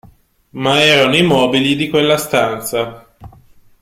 Ma 0.53 0.81
erano 0.81 1.15
i 1.15 1.21
mobili 1.21 1.75
di 1.75 1.87
quella 1.87 2.17
stanza. 2.17 3.05